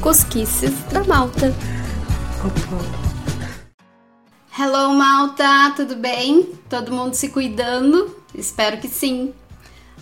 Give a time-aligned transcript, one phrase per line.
[0.00, 1.52] Cosquices da Malta.
[4.56, 5.72] Hello, Malta!
[5.74, 6.52] Tudo bem?
[6.70, 8.16] Todo mundo se cuidando?
[8.32, 9.34] Espero que sim.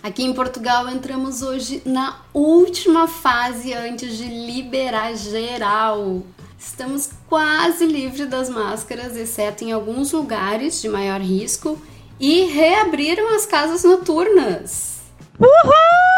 [0.03, 6.21] Aqui em Portugal entramos hoje na última fase antes de liberar geral.
[6.59, 11.81] Estamos quase livres das máscaras, exceto em alguns lugares de maior risco,
[12.19, 15.01] e reabriram as casas noturnas.
[15.39, 16.12] Uhul!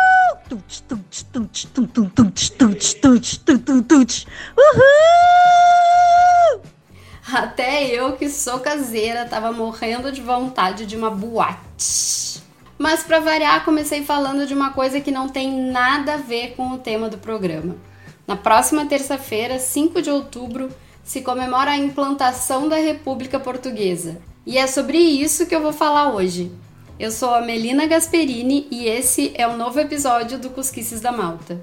[7.34, 12.44] Até eu que sou caseira tava morrendo de vontade de uma boate.
[12.78, 16.70] Mas para variar, comecei falando de uma coisa que não tem nada a ver com
[16.72, 17.76] o tema do programa.
[18.28, 20.70] Na próxima terça-feira, 5 de outubro,
[21.04, 24.20] se comemora a implantação da República Portuguesa.
[24.46, 26.52] E é sobre isso que eu vou falar hoje.
[26.98, 31.60] Eu sou a Melina Gasperini e esse é um novo episódio do Cusquices da Malta.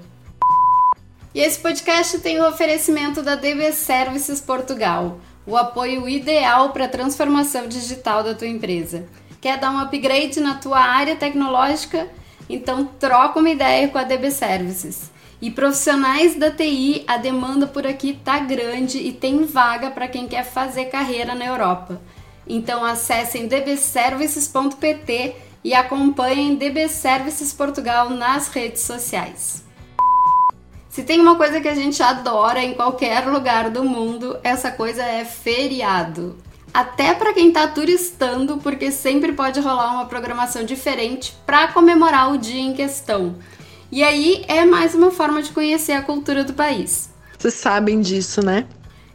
[1.33, 5.17] E esse podcast tem o oferecimento da DB Services Portugal,
[5.47, 9.07] o apoio ideal para a transformação digital da tua empresa.
[9.41, 12.07] Quer dar um upgrade na tua área tecnológica?
[12.47, 15.11] Então troca uma ideia com a DB Services.
[15.41, 20.27] E profissionais da TI, a demanda por aqui tá grande e tem vaga para quem
[20.27, 21.99] quer fazer carreira na Europa.
[22.47, 29.63] Então acessem dbservices.pt e acompanhem DB Services Portugal nas redes sociais.
[30.89, 35.01] Se tem uma coisa que a gente adora em qualquer lugar do mundo, essa coisa
[35.03, 36.37] é feriado.
[36.71, 42.37] Até para quem está turistando, porque sempre pode rolar uma programação diferente para comemorar o
[42.37, 43.35] dia em questão.
[43.91, 47.09] E aí é mais uma forma de conhecer a cultura do país.
[47.37, 48.67] Vocês sabem disso, né?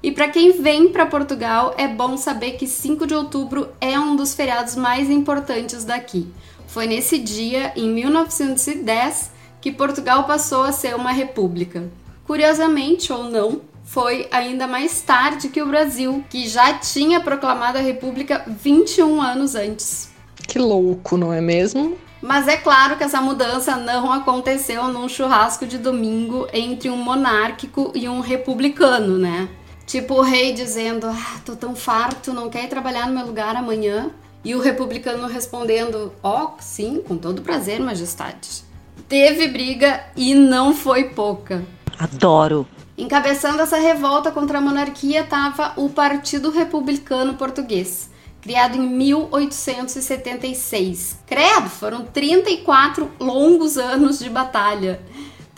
[0.03, 4.15] E para quem vem para Portugal, é bom saber que 5 de outubro é um
[4.15, 6.27] dos feriados mais importantes daqui.
[6.69, 11.91] Foi nesse dia, em 1910, que Portugal passou a ser uma república.
[12.25, 17.81] Curiosamente ou não, foi ainda mais tarde que o Brasil, que já tinha proclamado a
[17.81, 20.11] república 21 anos antes.
[20.47, 21.97] Que louco, não é mesmo?
[22.21, 27.93] Mas é claro que essa mudança não aconteceu num churrasco de domingo entre um monárquico
[27.95, 29.49] e um republicano, né?
[29.89, 33.57] Tipo o rei dizendo: ah, tô tão farto, não quer ir trabalhar no meu lugar
[33.57, 34.11] amanhã?
[34.45, 38.63] E o republicano respondendo: ó, oh, sim, com todo prazer, majestade.
[39.09, 41.65] Teve briga e não foi pouca.
[41.99, 42.69] Adoro.
[42.99, 48.11] Encabeçando essa revolta contra a monarquia estava o Partido Republicano Português,
[48.43, 51.21] criado em 1876.
[51.27, 55.01] Credo, foram 34 longos anos de batalha.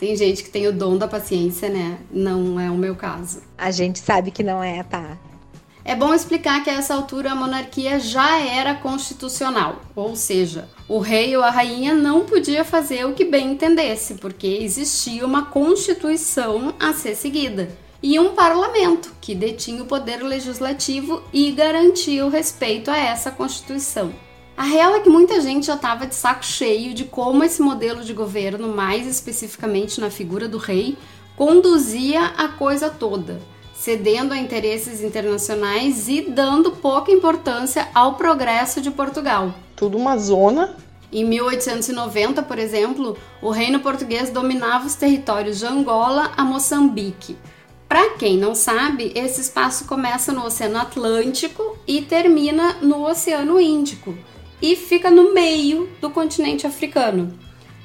[0.01, 1.99] Tem gente que tem o dom da paciência, né?
[2.11, 3.43] Não é o meu caso.
[3.55, 5.15] A gente sabe que não é, tá?
[5.85, 10.97] É bom explicar que a essa altura a monarquia já era constitucional, ou seja, o
[10.97, 16.73] rei ou a rainha não podia fazer o que bem entendesse, porque existia uma constituição
[16.79, 17.69] a ser seguida
[18.01, 24.11] e um parlamento que detinha o poder legislativo e garantia o respeito a essa constituição.
[24.55, 28.03] A real é que muita gente já estava de saco cheio de como esse modelo
[28.03, 30.97] de governo, mais especificamente na figura do rei,
[31.35, 33.41] conduzia a coisa toda,
[33.73, 39.53] cedendo a interesses internacionais e dando pouca importância ao progresso de Portugal.
[39.75, 40.75] Tudo uma zona.
[41.11, 47.35] Em 1890, por exemplo, o reino português dominava os territórios de Angola a Moçambique.
[47.89, 54.15] Para quem não sabe, esse espaço começa no Oceano Atlântico e termina no Oceano Índico
[54.61, 57.33] e fica no meio do continente africano.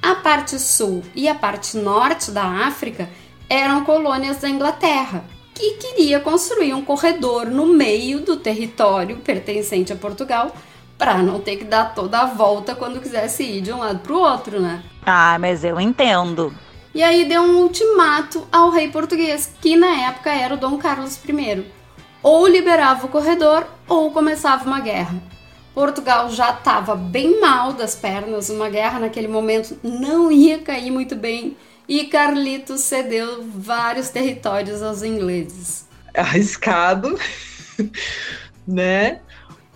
[0.03, 3.09] A parte sul e a parte norte da África
[3.49, 9.97] eram colônias da Inglaterra, que queria construir um corredor no meio do território pertencente a
[9.97, 10.55] Portugal
[10.99, 14.13] para não ter que dar toda a volta quando quisesse ir de um lado para
[14.13, 14.83] o outro, né?
[15.05, 16.53] Ah, mas eu entendo.
[16.95, 21.19] E aí deu um ultimato ao rei português, que na época era o Dom Carlos
[21.29, 21.65] I.
[22.23, 25.36] Ou liberava o corredor ou começava uma guerra.
[25.77, 31.15] Portugal já estava bem mal das pernas, uma guerra naquele momento não ia cair muito
[31.15, 31.55] bem
[31.87, 35.85] e Carlitos cedeu vários territórios aos ingleses.
[36.17, 37.21] Arriscado,
[38.67, 39.21] né?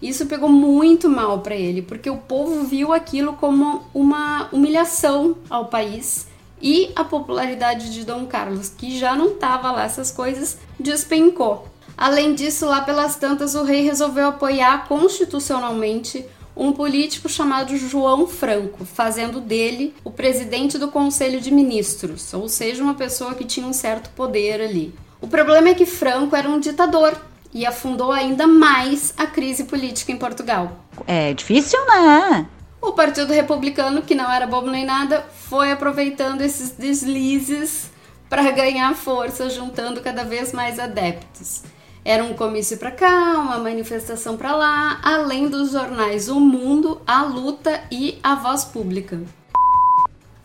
[0.01, 5.67] Isso pegou muito mal para ele, porque o povo viu aquilo como uma humilhação ao
[5.67, 6.27] país
[6.63, 11.70] e a popularidade de Dom Carlos, que já não estava lá essas coisas, despencou.
[12.01, 16.25] Além disso, lá pelas tantas, o rei resolveu apoiar constitucionalmente
[16.57, 22.83] um político chamado João Franco, fazendo dele o presidente do Conselho de Ministros, ou seja,
[22.83, 24.95] uma pessoa que tinha um certo poder ali.
[25.21, 27.15] O problema é que Franco era um ditador
[27.53, 30.81] e afundou ainda mais a crise política em Portugal.
[31.07, 32.47] É difícil, né?
[32.81, 37.91] O Partido Republicano, que não era bobo nem nada, foi aproveitando esses deslizes
[38.27, 41.63] para ganhar força, juntando cada vez mais adeptos.
[42.03, 47.25] Era um comício para cá, uma manifestação para lá, além dos jornais O Mundo, A
[47.25, 49.21] Luta e A Voz Pública.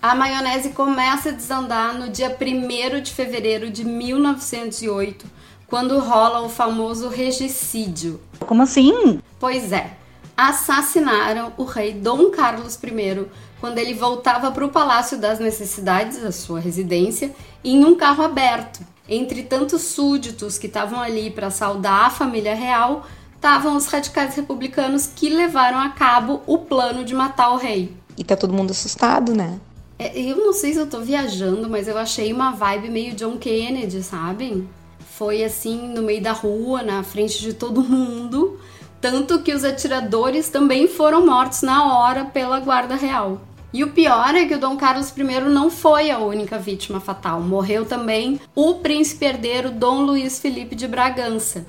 [0.02, 5.26] A maionese começa a desandar no dia 1 de fevereiro de 1908,
[5.66, 8.20] quando rola o famoso regicídio.
[8.42, 9.22] Como assim?
[9.40, 9.98] Pois é,
[10.36, 13.28] assassinaram o rei Dom Carlos I
[13.62, 18.95] quando ele voltava para o Palácio das Necessidades, a sua residência, em um carro aberto.
[19.08, 23.06] Entre tantos súditos que estavam ali para saudar a família real,
[23.36, 27.96] estavam os radicais republicanos que levaram a cabo o plano de matar o rei.
[28.18, 29.60] E tá todo mundo assustado, né?
[30.00, 33.38] É, eu não sei se eu tô viajando, mas eu achei uma vibe meio John
[33.38, 34.68] Kennedy, sabe?
[35.18, 38.60] Foi assim, no meio da rua, na frente de todo mundo.
[39.00, 43.40] Tanto que os atiradores também foram mortos na hora pela Guarda Real.
[43.76, 47.42] E o pior é que o Dom Carlos I não foi a única vítima fatal.
[47.42, 51.66] Morreu também o príncipe herdeiro Dom Luiz Felipe de Bragança.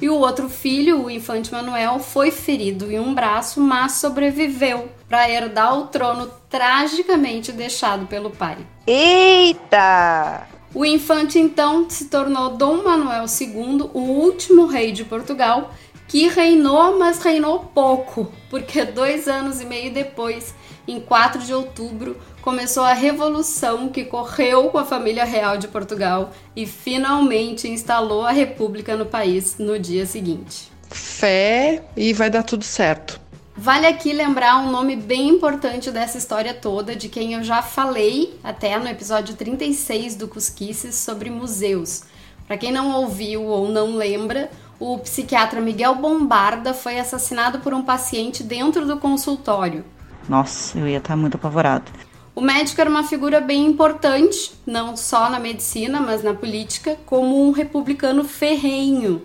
[0.00, 5.30] E o outro filho, o infante Manuel, foi ferido em um braço, mas sobreviveu para
[5.30, 8.56] herdar o trono tragicamente deixado pelo pai.
[8.86, 10.46] Eita!
[10.74, 15.74] O infante então se tornou Dom Manuel II, o último rei de Portugal,
[16.08, 20.54] que reinou, mas reinou pouco, porque dois anos e meio depois
[20.90, 26.32] em 4 de outubro, começou a revolução que correu com a família real de Portugal
[26.56, 30.70] e finalmente instalou a república no país no dia seguinte.
[30.90, 33.20] Fé e vai dar tudo certo.
[33.56, 38.38] Vale aqui lembrar um nome bem importante dessa história toda, de quem eu já falei
[38.42, 42.04] até no episódio 36 do Cusquices sobre museus.
[42.46, 47.82] Para quem não ouviu ou não lembra, o psiquiatra Miguel Bombarda foi assassinado por um
[47.82, 49.84] paciente dentro do consultório.
[50.30, 51.90] Nossa, eu ia estar muito apavorado.
[52.36, 57.48] O médico era uma figura bem importante, não só na medicina, mas na política, como
[57.48, 59.22] um republicano ferrenho.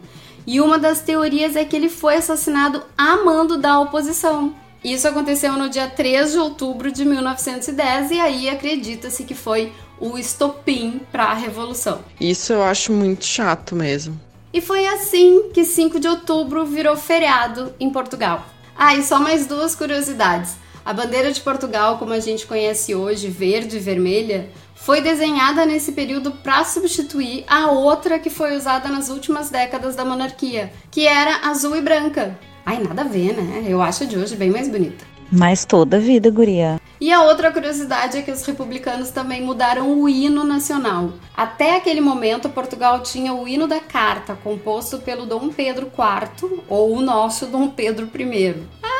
[0.47, 4.55] E uma das teorias é que ele foi assassinado a mando da oposição.
[4.83, 10.17] Isso aconteceu no dia 3 de outubro de 1910 e aí acredita-se que foi o
[10.17, 11.99] estopim para a revolução.
[12.19, 14.19] Isso eu acho muito chato mesmo.
[14.51, 18.43] E foi assim que 5 de outubro virou feriado em Portugal.
[18.75, 20.64] Ah, e só mais duas curiosidades.
[20.85, 25.93] A bandeira de Portugal, como a gente conhece hoje, verde e vermelha, foi desenhada nesse
[25.93, 31.49] período para substituir a outra que foi usada nas últimas décadas da monarquia, que era
[31.49, 32.37] azul e branca.
[32.63, 33.65] Ai, nada a ver, né?
[33.67, 35.03] Eu acho a de hoje bem mais bonita.
[35.31, 36.79] Mas toda a vida, guria.
[37.01, 41.13] E a outra curiosidade é que os republicanos também mudaram o hino nacional.
[41.35, 46.95] Até aquele momento, Portugal tinha o hino da carta, composto pelo Dom Pedro IV, ou
[46.95, 48.55] o nosso Dom Pedro I.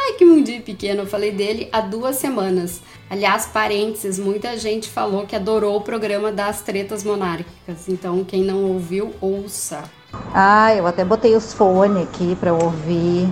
[0.08, 2.80] Ai, que mundinho pequeno, eu falei dele há duas semanas.
[3.10, 7.90] Aliás, parênteses, muita gente falou que adorou o programa das tretas monárquicas.
[7.90, 9.84] Então, quem não ouviu, ouça.
[10.32, 13.28] Ah, eu até botei os fones aqui para ouvir.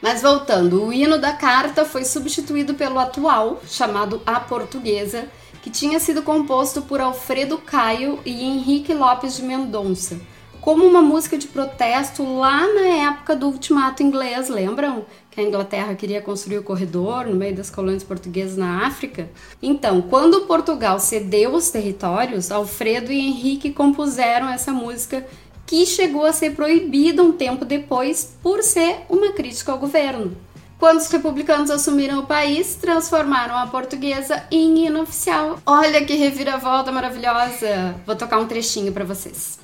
[0.00, 5.26] Mas voltando, o hino da carta foi substituído pelo atual, chamado A Portuguesa,
[5.60, 10.20] que tinha sido composto por Alfredo Caio e Henrique Lopes de Mendonça,
[10.60, 15.04] como uma música de protesto lá na época do ultimato inglês, lembram?
[15.32, 19.30] Que a Inglaterra queria construir o corredor no meio das colônias portuguesas na África.
[19.62, 25.26] Então, quando Portugal cedeu os territórios, Alfredo e Henrique compuseram essa música
[25.66, 30.36] que chegou a ser proibida um tempo depois por ser uma crítica ao governo.
[30.78, 35.58] Quando os republicanos assumiram o país, transformaram a portuguesa em hino oficial.
[35.64, 37.94] Olha que reviravolta maravilhosa!
[38.04, 39.58] Vou tocar um trechinho para vocês.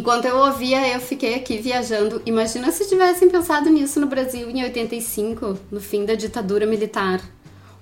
[0.00, 2.22] Enquanto eu ouvia, eu fiquei aqui viajando.
[2.24, 7.20] Imagina se tivessem pensado nisso no Brasil em 85, no fim da ditadura militar.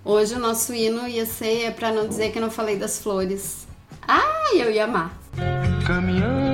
[0.05, 2.99] Hoje o nosso hino ia ser é para não dizer que eu não falei das
[2.99, 3.69] flores.
[4.03, 5.17] Ah, eu ia amar.
[5.87, 6.48] Caminhando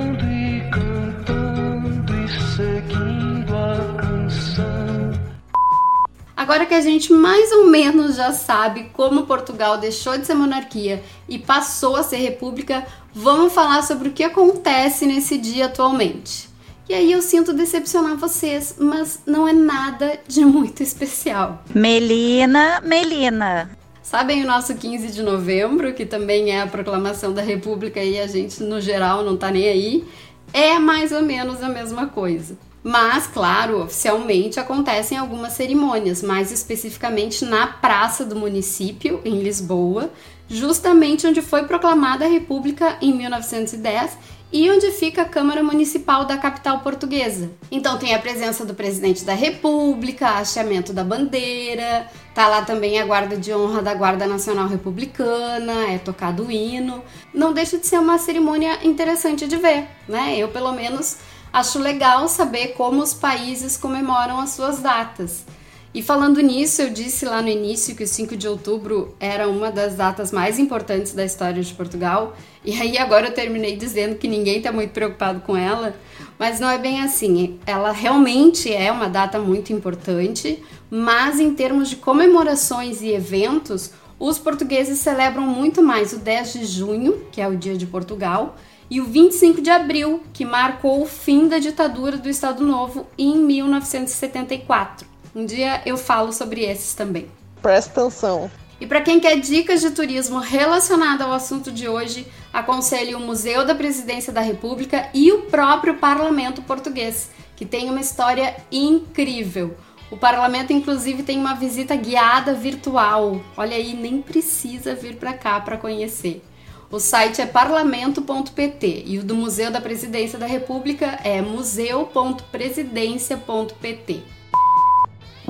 [6.45, 11.01] Agora que a gente mais ou menos já sabe como Portugal deixou de ser monarquia
[11.27, 16.47] e passou a ser república, vamos falar sobre o que acontece nesse dia atualmente.
[16.87, 21.63] E aí eu sinto decepcionar vocês, mas não é nada de muito especial.
[21.73, 23.71] Melina, Melina.
[24.03, 28.27] Sabem o nosso 15 de novembro, que também é a proclamação da República e a
[28.27, 30.05] gente, no geral, não tá nem aí?
[30.53, 32.55] É mais ou menos a mesma coisa.
[32.87, 40.11] Mas, claro, oficialmente acontecem algumas cerimônias, mais especificamente na praça do município, em Lisboa,
[40.47, 44.19] justamente onde foi proclamada a República em 1910
[44.53, 47.49] e onde fica a Câmara Municipal da capital portuguesa.
[47.71, 53.05] Então tem a presença do presidente da República, hasteamento da bandeira, tá lá também a
[53.05, 57.03] guarda de honra da Guarda Nacional Republicana, é tocado o hino.
[57.33, 60.35] Não deixa de ser uma cerimônia interessante de ver, né?
[60.37, 61.17] Eu pelo menos
[61.55, 65.45] acho legal saber como os países comemoram as suas datas.
[65.93, 69.71] E falando nisso, eu disse lá no início que o 5 de outubro era uma
[69.71, 72.35] das datas mais importantes da história de Portugal,
[72.65, 75.95] e aí agora eu terminei dizendo que ninguém está muito preocupado com ela,
[76.37, 77.57] mas não é bem assim.
[77.65, 84.37] Ela realmente é uma data muito importante, mas em termos de comemorações e eventos, os
[84.37, 88.57] portugueses celebram muito mais o 10 de junho, que é o Dia de Portugal,
[88.89, 93.37] e o 25 de abril, que marcou o fim da ditadura do Estado Novo em
[93.37, 95.07] 1974.
[95.35, 97.27] Um dia eu falo sobre esses também.
[97.61, 98.49] Presta atenção.
[98.79, 103.65] E para quem quer dicas de turismo relacionado ao assunto de hoje, aconselho o Museu
[103.65, 109.75] da Presidência da República e o próprio Parlamento Português, que tem uma história incrível.
[110.11, 113.41] O parlamento, inclusive, tem uma visita guiada virtual.
[113.57, 116.43] Olha aí, nem precisa vir para cá para conhecer.
[116.91, 124.23] O site é parlamento.pt e o do Museu da Presidência da República é museu.presidência.pt.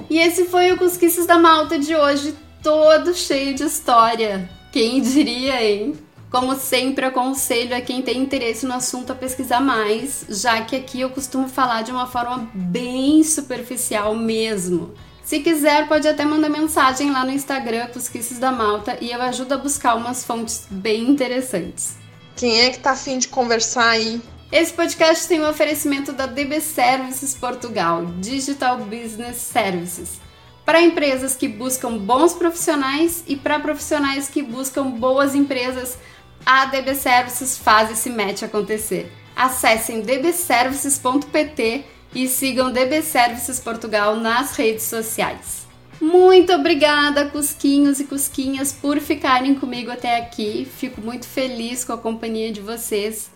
[0.10, 4.50] E esse foi o Cusquices da Malta de hoje, todo cheio de história.
[4.72, 5.96] Quem diria, hein?
[6.32, 11.02] Como sempre, aconselho a quem tem interesse no assunto a pesquisar mais, já que aqui
[11.02, 14.94] eu costumo falar de uma forma bem superficial mesmo.
[15.26, 19.56] Se quiser, pode até mandar mensagem lá no Instagram Cusquices da Malta e eu ajudo
[19.56, 21.96] a buscar umas fontes bem interessantes.
[22.36, 24.22] Quem é que tá afim de conversar aí?
[24.52, 30.22] Esse podcast tem um oferecimento da DB Services Portugal, Digital Business Services,
[30.64, 35.98] para empresas que buscam bons profissionais e para profissionais que buscam boas empresas.
[36.46, 39.12] A DB Services faz esse match acontecer.
[39.36, 45.68] Acessem dbservices.pt e sigam DB Services Portugal nas redes sociais.
[46.00, 50.66] Muito obrigada, Cusquinhos e Cusquinhas, por ficarem comigo até aqui.
[50.78, 53.30] Fico muito feliz com a companhia de vocês.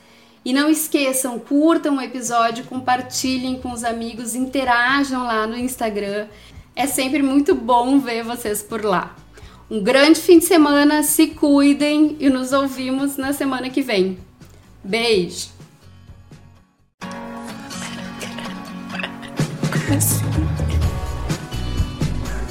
[0.44, 6.28] E não esqueçam, curtam o episódio, compartilhem com os amigos, interajam lá no Instagram.
[6.76, 9.16] É sempre muito bom ver vocês por lá.
[9.70, 14.18] Um grande fim de semana, se cuidem e nos ouvimos na semana que vem.
[14.84, 15.59] Beijo!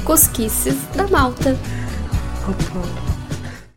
[0.05, 1.57] Cosquices da Malta.